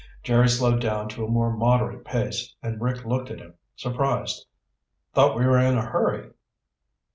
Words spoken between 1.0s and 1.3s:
to a